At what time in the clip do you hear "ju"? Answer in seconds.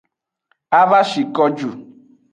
1.57-1.69